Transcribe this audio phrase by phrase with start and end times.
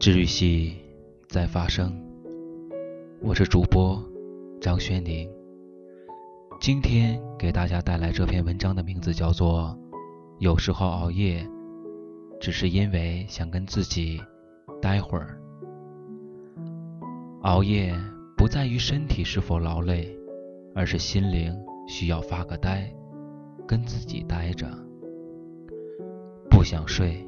[0.00, 0.76] 治愈系
[1.28, 1.92] 在发生，
[3.20, 4.00] 我是主播
[4.60, 5.28] 张轩宁。
[6.60, 9.76] 今天给大家带来这篇文章的名字叫做
[10.38, 11.44] 《有时候熬夜
[12.40, 14.20] 只是因为想跟自己
[14.80, 15.36] 待会儿》。
[17.42, 17.92] 熬夜
[18.36, 20.16] 不在于身体是否劳累，
[20.76, 21.52] 而是心灵
[21.88, 22.88] 需要发个呆，
[23.66, 24.68] 跟自己待着，
[26.48, 27.26] 不想睡。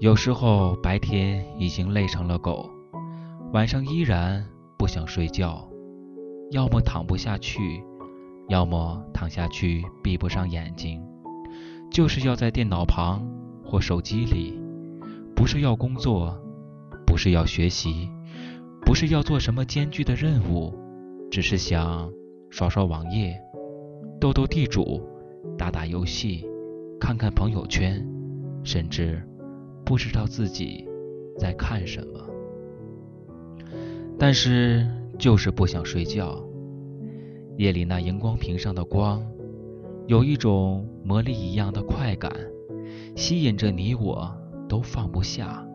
[0.00, 2.70] 有时候白天已经累成了狗，
[3.52, 4.46] 晚上依然
[4.78, 5.68] 不想睡觉，
[6.52, 7.82] 要么躺不下去，
[8.48, 11.02] 要么躺下去闭不上眼睛，
[11.90, 13.28] 就是要在电脑旁
[13.64, 14.56] 或手机里，
[15.34, 16.32] 不是要工作，
[17.04, 18.08] 不是要学习，
[18.86, 20.72] 不是要做什么艰巨的任务，
[21.28, 22.08] 只是想
[22.50, 23.36] 刷刷网页，
[24.20, 25.02] 斗斗地主，
[25.58, 26.46] 打打游戏，
[27.00, 28.08] 看看朋友圈，
[28.62, 29.20] 甚至。
[29.88, 30.86] 不知道自己
[31.38, 32.20] 在看什么，
[34.18, 34.86] 但是
[35.18, 36.44] 就是不想睡觉。
[37.56, 39.26] 夜里那荧光屏上的光，
[40.06, 42.30] 有一种魔力一样的快感，
[43.16, 44.30] 吸引着你我
[44.68, 45.66] 都放不下，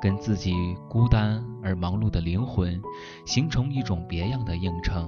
[0.00, 0.54] 跟自己
[0.88, 2.80] 孤单而忙碌的灵魂
[3.26, 5.06] 形成一种别样的映衬。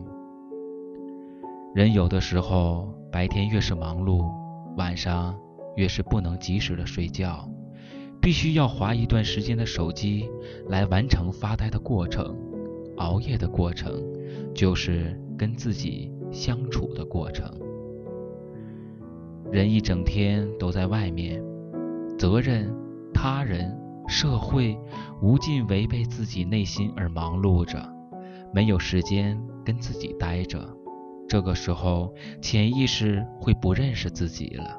[1.74, 4.30] 人有的时候白天越是忙碌，
[4.76, 5.34] 晚上
[5.74, 7.48] 越是不能及时的睡觉。
[8.22, 10.30] 必须要划一段时间的手机
[10.68, 12.34] 来完成发呆的过程，
[12.98, 14.00] 熬夜的过程，
[14.54, 17.52] 就是跟自己相处的过程。
[19.50, 21.42] 人一整天都在外面，
[22.16, 22.72] 责任、
[23.12, 24.78] 他人、社会，
[25.20, 27.92] 无尽违背自己内心而忙碌着，
[28.54, 30.64] 没有时间跟自己待着。
[31.28, 34.78] 这个时候，潜意识会不认识自己了。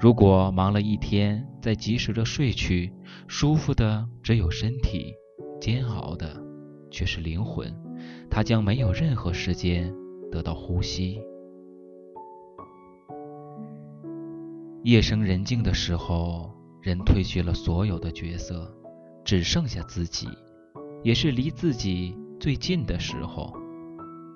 [0.00, 2.92] 如果忙了一天，再及时的睡去，
[3.26, 5.12] 舒服的只有身体，
[5.60, 6.40] 煎熬的
[6.88, 7.74] 却是灵魂，
[8.30, 9.92] 它将没有任何时间
[10.30, 11.20] 得到呼吸。
[14.84, 18.72] 夜深人静的时候，人褪去了所有的角色，
[19.24, 20.28] 只剩下自己，
[21.02, 23.52] 也是离自己最近的时候。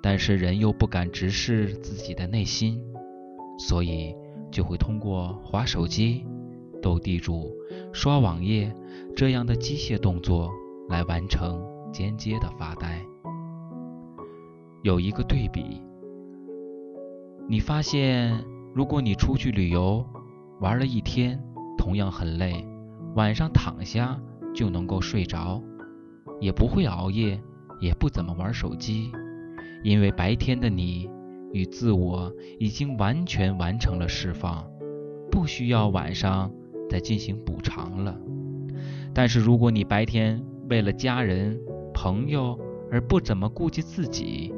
[0.03, 2.83] 但是人又不敢直视自己的内心，
[3.61, 4.13] 所以。
[4.53, 6.25] 就会通过划手机、
[6.83, 7.51] 斗地主、
[7.93, 8.73] 刷网页
[9.17, 10.51] 这样的机械动作
[10.89, 13.03] 来完成间接的发呆。
[14.83, 15.81] 有一个对比，
[17.49, 20.05] 你发现，如果你出去旅游
[20.61, 21.43] 玩了一天，
[21.79, 22.67] 同样很累，
[23.15, 24.21] 晚上躺下
[24.55, 25.63] 就能够睡着，
[26.41, 27.41] 也不会熬夜，
[27.81, 29.11] 也不怎么玩手机，
[29.83, 31.09] 因为白天的你。
[31.53, 34.69] 与自我已经完全完成了释放，
[35.31, 36.53] 不需要晚上
[36.89, 38.19] 再进行补偿了。
[39.15, 41.61] 但是如果你白天为了家人、
[41.93, 42.59] 朋友
[42.91, 44.53] 而不怎么顾及自己，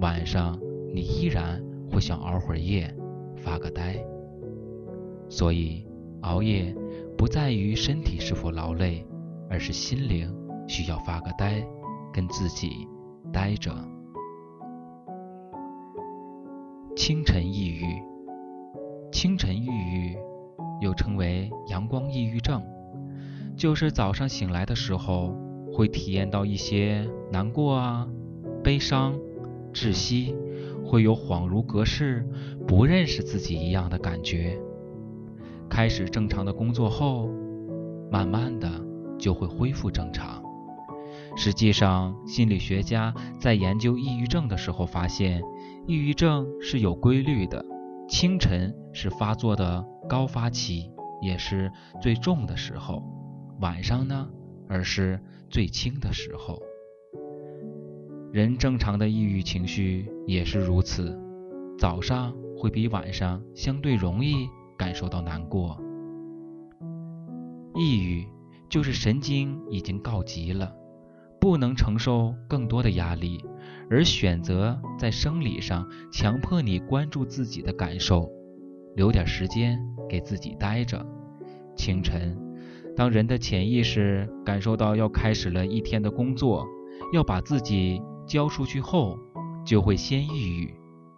[0.00, 0.58] 晚上
[0.92, 2.94] 你依然会想熬会儿夜，
[3.36, 3.96] 发个呆。
[5.28, 5.86] 所以
[6.22, 6.74] 熬夜
[7.16, 9.06] 不在于身体是否劳累，
[9.50, 10.34] 而是心灵
[10.66, 11.66] 需要发个呆，
[12.12, 12.88] 跟自己
[13.32, 13.70] 待着。
[16.96, 18.00] 清晨抑郁，
[19.10, 20.16] 清晨抑郁
[20.80, 22.62] 又称为阳光抑郁症，
[23.56, 25.36] 就是早上醒来的时候
[25.72, 28.08] 会体验到一些难过啊、
[28.62, 29.18] 悲伤、
[29.72, 30.36] 窒息，
[30.84, 32.24] 会有恍如隔世、
[32.64, 34.56] 不认识自己一样的感觉。
[35.68, 37.28] 开始正常的工作后，
[38.08, 38.70] 慢慢的
[39.18, 40.43] 就会恢复正常。
[41.36, 45.42] 实际上，心理学家在研究抑郁症的时候发现。
[45.86, 47.62] 抑郁症是有规律的，
[48.08, 50.90] 清晨是发作的高发期，
[51.20, 53.02] 也是最重的时候；
[53.60, 54.26] 晚上呢，
[54.66, 56.58] 而是最轻的时候。
[58.32, 61.20] 人正常的抑郁情绪也是如此，
[61.78, 65.78] 早上会比晚上相对容易感受到难过。
[67.74, 68.26] 抑郁
[68.70, 70.74] 就是神经已经告急了，
[71.44, 73.44] 不能承受更多的压力。
[73.90, 78.30] 而选择在生理上强迫你关注自己的感受，
[78.96, 81.04] 留点时间给自己待着。
[81.76, 82.34] 清晨，
[82.96, 86.66] 当人的潜意识感受到要开始了一天的工作，
[87.12, 89.18] 要把自己交出去后，
[89.66, 90.74] 就会先抑郁。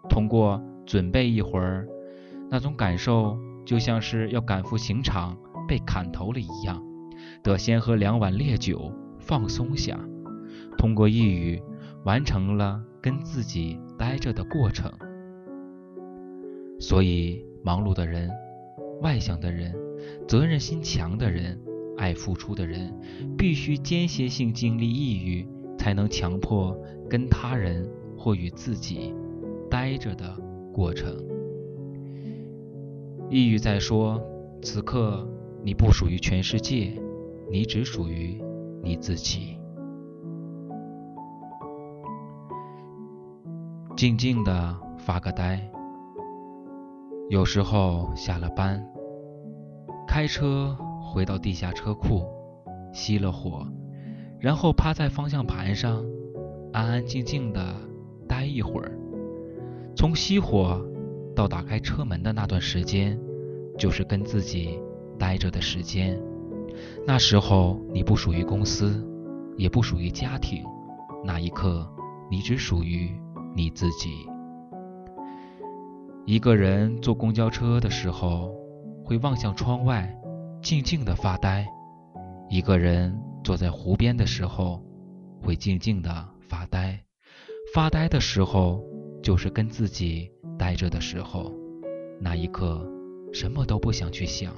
[0.09, 1.87] 通过准备一会儿，
[2.51, 5.39] 那种感受就像是要赶赴刑场
[5.69, 6.83] 被砍头了一样，
[7.45, 9.97] 得先喝两碗烈酒放松下。
[10.77, 11.63] 通过抑郁。
[12.05, 14.89] 完成了跟自己待着的过程，
[16.79, 18.31] 所以忙碌的人、
[19.03, 19.75] 外向的人、
[20.29, 21.61] 责任心强的人、
[21.97, 22.95] 爱付出的人，
[23.37, 25.45] 必须间歇性经历抑郁，
[25.77, 26.81] 才能强迫
[27.11, 29.13] 跟他人或与自己
[29.69, 30.33] 待着的
[30.73, 31.13] 过程。
[33.29, 34.23] 抑郁在说，
[34.63, 35.29] 此刻
[35.65, 36.93] 你不属于全世界，
[37.51, 38.41] 你只属于
[38.81, 39.57] 你自己。
[43.97, 45.59] 静静的发个呆。
[47.31, 48.87] 有时候下了班，
[50.07, 52.23] 开车回到地下车库，
[52.93, 53.67] 熄了火，
[54.39, 56.05] 然后趴在方向盘上，
[56.75, 57.75] 安安静静的
[58.29, 58.93] 待一会儿。
[59.97, 60.79] 从熄火
[61.35, 63.19] 到打开车门的那段时间，
[63.79, 64.79] 就是跟自己
[65.19, 66.21] 待着的时间。
[67.07, 69.03] 那时候你不属于公司，
[69.57, 70.63] 也不属于家庭，
[71.25, 71.91] 那一刻
[72.31, 73.11] 你只属于
[73.57, 74.29] 你自己。
[76.27, 78.55] 一个人坐公交车的时候，
[79.03, 80.15] 会望向窗外，
[80.61, 81.65] 静静的发呆；
[82.51, 84.85] 一个人坐在湖边的时候，
[85.41, 87.01] 会静静的发呆。
[87.73, 88.85] 发呆的时候，
[89.23, 91.51] 就是跟自己待着的时候。
[92.21, 92.87] 那一刻，
[93.33, 94.53] 什么都不想去想，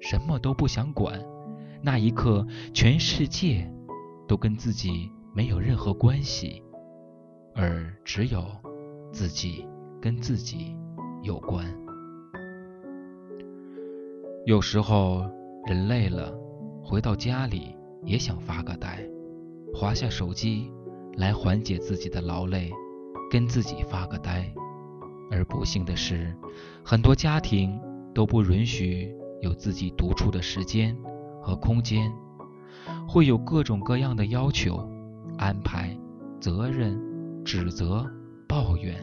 [0.00, 1.20] 什么都不想管。
[1.82, 3.70] 那一刻，全世界
[4.26, 6.62] 都跟自己没有任何关系，
[7.54, 8.44] 而只有
[9.12, 9.66] 自己
[10.00, 10.76] 跟自己。
[11.22, 11.66] 有关。
[14.46, 15.30] 有时候
[15.66, 16.32] 人累了，
[16.82, 19.06] 回到家里也想发个呆，
[19.74, 20.72] 划下手机
[21.18, 22.72] 来缓解自己的劳累，
[23.30, 24.50] 跟自己发个呆。
[25.30, 26.34] 而不幸的是，
[26.82, 27.78] 很多家庭
[28.14, 30.96] 都不允许有自己独处的时间
[31.42, 32.10] 和空间，
[33.06, 34.90] 会有各种各样的要求、
[35.36, 35.94] 安排、
[36.40, 36.98] 责任、
[37.44, 38.04] 指责、
[38.48, 38.94] 抱怨。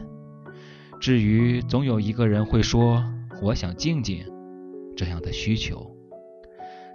[1.00, 3.02] 至于总有一个人会说
[3.40, 4.24] “我想静静”
[4.96, 5.94] 这样的需求，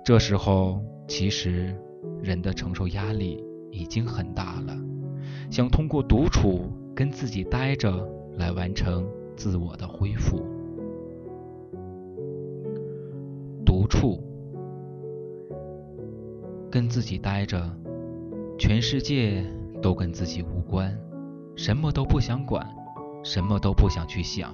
[0.04, 1.74] 这时候其实
[2.22, 3.42] 人的承受压力
[3.72, 4.78] 已经很大了，
[5.50, 8.06] 想通过独处跟自己待着
[8.38, 9.08] 来完成
[9.38, 10.46] 自我的恢复。
[13.66, 14.22] 独处，
[16.70, 17.72] 跟自己待着，
[18.60, 19.46] 全世界
[19.82, 20.94] 都跟自己无关，
[21.56, 22.66] 什么都不想管。
[23.26, 24.54] 什么都不想去想，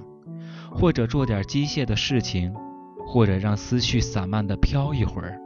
[0.70, 2.54] 或者做点机械的事情，
[3.08, 5.42] 或者让思绪散漫的飘一会儿。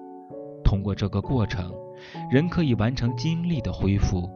[0.61, 1.73] 通过这个过程，
[2.29, 4.29] 人可以完成精力的恢复。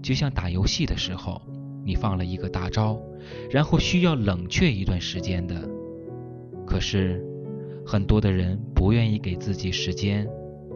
[0.00, 1.42] 就像打游戏的时候，
[1.84, 2.96] 你放了一个大招，
[3.50, 5.68] 然后需要冷却一段时间的。
[6.64, 7.20] 可是，
[7.84, 10.28] 很多的人不愿意给自己时间，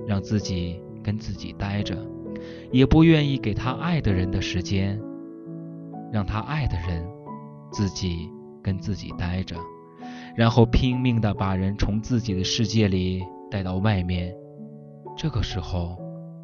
[0.04, 1.96] 让自己跟自己待着，
[2.72, 5.00] 也不愿意给他爱的人的时间，
[6.12, 7.04] 让他爱的人。
[7.72, 8.30] 自己
[8.62, 9.56] 跟自己待着，
[10.36, 14.30] 然后拼命的把人从自己的世界里带到外面。
[15.16, 15.98] 这个时候，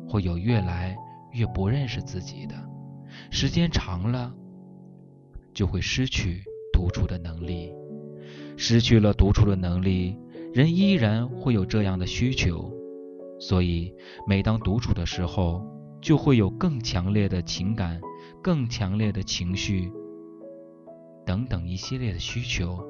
[0.09, 0.97] 会有越来
[1.33, 2.55] 越不认识自己的。
[3.31, 4.33] 时间长了，
[5.53, 6.43] 就会失去
[6.73, 7.75] 独处的能力。
[8.57, 10.17] 失去了独处的能力，
[10.55, 12.73] 人依然会有这样的需求。
[13.39, 13.95] 所以，
[14.27, 15.63] 每当独处的时候，
[16.01, 18.01] 就会有更强烈的情感、
[18.43, 19.93] 更强烈的情绪。
[21.27, 22.83] 等等一系列的需求、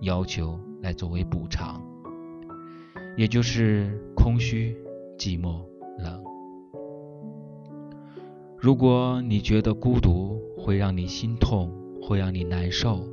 [0.00, 1.82] 要求来作为补偿，
[3.16, 4.74] 也就是空虚、
[5.18, 5.62] 寂寞、
[5.98, 6.24] 冷。
[8.58, 13.06] 如果你觉得孤独会让你心痛，会让你难受，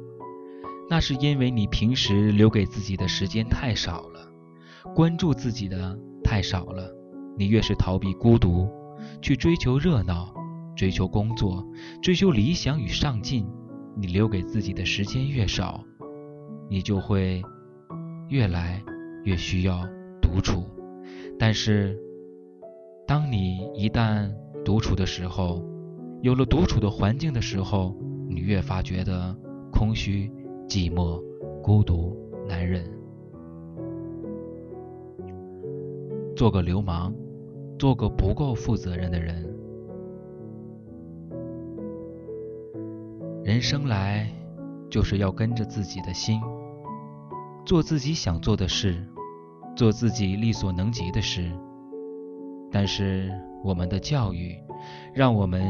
[0.90, 4.32] 那是因为你平时留给自己的时间太少了，
[4.96, 6.90] 关注自己的太少了。
[7.38, 8.70] 你越是逃避孤独，
[9.22, 10.34] 去追求热闹、
[10.76, 11.66] 追求工作、
[12.02, 13.48] 追求理想与上进。
[13.96, 15.84] 你留给自己的时间越少，
[16.68, 17.44] 你就会
[18.30, 18.82] 越来
[19.24, 19.88] 越需要
[20.20, 20.66] 独处。
[21.38, 21.96] 但是，
[23.06, 24.34] 当你一旦
[24.66, 25.64] 独处的时候，
[26.24, 27.96] 有了独处的环境的时候，
[28.28, 29.38] 你越发觉得
[29.72, 30.32] 空虚、
[30.68, 31.22] 寂寞、
[31.62, 32.84] 孤独、难忍。
[36.36, 37.14] 做个流氓，
[37.78, 39.53] 做个不够负责任的人。
[43.44, 44.26] 人生来
[44.90, 46.40] 就是要跟着自己的心，
[47.66, 49.06] 做自己想做的事，
[49.76, 51.52] 做自己力所能及的事。
[52.72, 53.30] 但是
[53.62, 54.58] 我们的教育
[55.14, 55.62] 让我们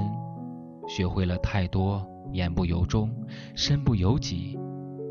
[0.88, 3.10] 学会了太多言不由衷、
[3.56, 4.56] 身不由己，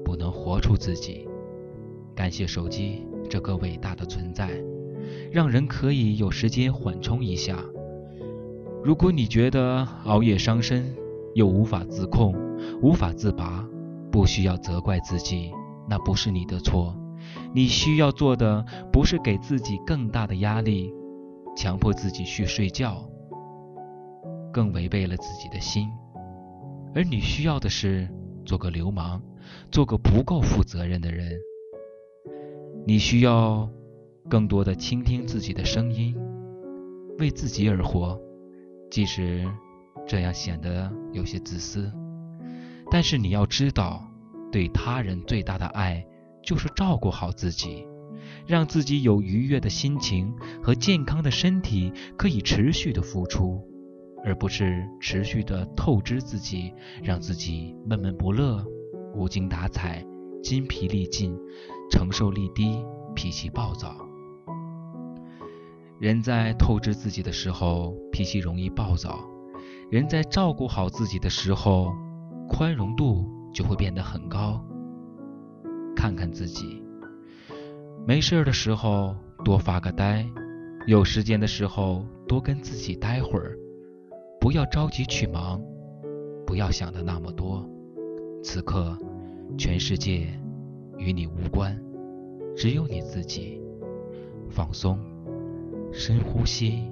[0.04, 1.28] 不能活出自己。
[2.14, 4.48] 感谢手机这个伟大的存在，
[5.32, 7.58] 让人可以有时间缓冲一下。
[8.84, 10.94] 如果你觉得熬夜伤身，
[11.34, 12.34] 又无法自控，
[12.80, 13.66] 无法自拔，
[14.10, 15.52] 不需要责怪自己，
[15.88, 16.96] 那不是你的错。
[17.54, 20.92] 你需要做的不是给自己更大的压力，
[21.56, 23.08] 强迫自己去睡觉，
[24.52, 25.88] 更违背了自己的心。
[26.94, 28.08] 而你需要的是
[28.44, 29.22] 做个流氓，
[29.70, 31.32] 做个不够负责任的人。
[32.84, 33.68] 你需要
[34.28, 36.14] 更多的倾听自己的声音，
[37.18, 38.20] 为自己而活，
[38.90, 39.48] 即使
[40.06, 41.92] 这样显得有些自私，
[42.90, 44.02] 但是你要知道，
[44.50, 46.04] 对他人最大的爱
[46.42, 47.86] 就是照顾好自己，
[48.46, 53.66] 让自己有愉悦的心情和健康的身体，可以持续的付出。
[54.24, 58.64] 而不是持续的透支自己，让自己闷闷不乐、
[59.16, 60.06] 无精打采、
[60.40, 61.36] 筋疲力尽、
[61.90, 62.84] 承受力低、
[63.16, 63.96] 脾气暴躁。
[65.98, 69.28] 人在透支自己的时候，脾气容易暴躁；
[69.92, 71.92] 人在照顾好自己的时候，
[72.48, 74.58] 宽容度就会变得很高。
[75.94, 76.82] 看看自己，
[78.06, 80.26] 没事的时候多发个呆，
[80.86, 83.54] 有时间的时候多跟自己待会儿。
[84.40, 85.62] 不要着急去忙，
[86.46, 87.62] 不要想的那么多。
[88.42, 88.96] 此刻，
[89.58, 90.26] 全世界
[90.96, 91.78] 与你无关，
[92.56, 93.60] 只有你自己。
[94.48, 94.98] 放松，
[95.92, 96.90] 深呼吸，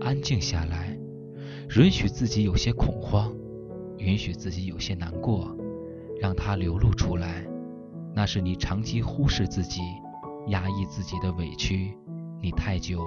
[0.00, 0.98] 安静下来，
[1.76, 3.34] 允许自己有些恐慌，
[3.98, 5.56] 允许自己有些难过，
[6.20, 7.46] 让它流露出来。
[8.14, 9.80] 那是你长期忽视自己、
[10.48, 11.96] 压抑自己的委屈，
[12.40, 13.02] 你太久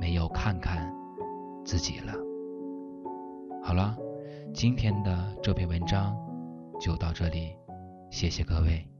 [0.00, 0.92] 没有看看
[1.64, 2.12] 自己了。
[3.62, 3.96] 好了，
[4.52, 6.16] 今天的这篇文章
[6.78, 7.56] 就到这里，
[8.10, 8.93] 谢谢各位。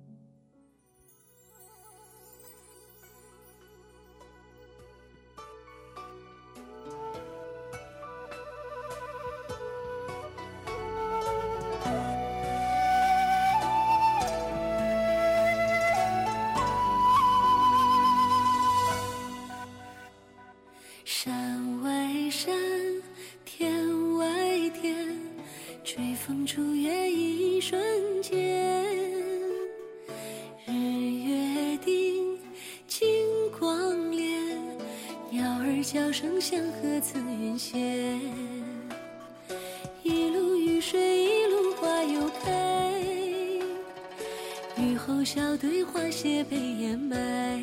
[35.95, 38.21] 叫声像河自云闲，
[40.03, 43.01] 一路雨水一路花又开，
[44.77, 47.63] 雨后小队花谢被掩埋，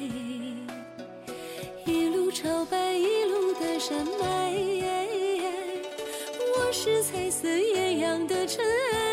[1.86, 4.54] 一路朝拜一路的山脉，
[6.56, 9.11] 我是彩色艳阳的尘埃。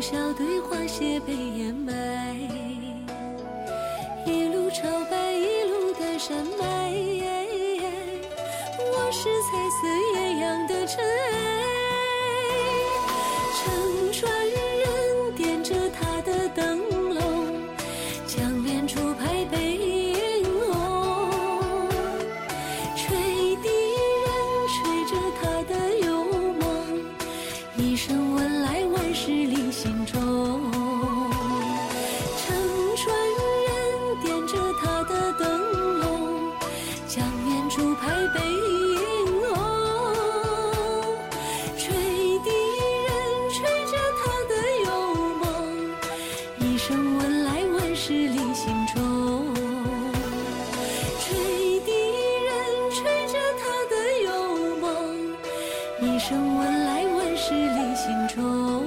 [0.00, 1.92] 笑对花谢被掩埋，
[4.24, 6.66] 一路朝拜一路的山脉。
[8.80, 11.36] 我是彩色艳阳的尘埃。
[13.58, 16.78] 乘船人点着他的灯
[17.14, 17.18] 笼，
[18.26, 21.88] 江边竹排被映红。
[22.94, 23.16] 吹
[23.56, 23.68] 笛
[24.24, 24.28] 人
[24.68, 25.74] 吹着他的
[26.06, 26.24] 幽
[26.54, 26.62] 梦，
[27.76, 28.27] 一生。
[56.18, 58.82] 声闻来万事离心中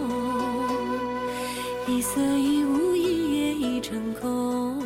[1.87, 4.77] 一色一物一夜已成空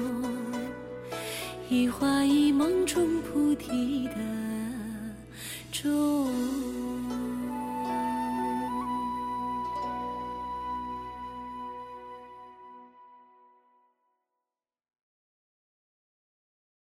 [1.68, 4.14] 一花一梦中菩提的
[5.72, 6.30] 种